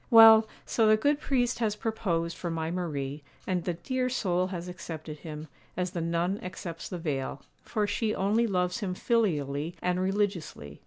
[0.09, 4.67] Well, so the good priest has proposed for my Marie, and the dear soul has
[4.67, 9.99] accepted him, as the nun accepts the veil; for she only loves him filially and
[9.99, 10.79] religiously.